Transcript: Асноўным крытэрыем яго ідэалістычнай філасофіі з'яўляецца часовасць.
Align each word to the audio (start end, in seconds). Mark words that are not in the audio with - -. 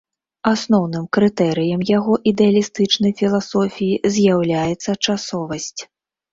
Асноўным 0.51 1.03
крытэрыем 1.17 1.83
яго 1.97 2.13
ідэалістычнай 2.33 3.11
філасофіі 3.21 4.03
з'яўляецца 4.17 4.99
часовасць. 5.05 5.81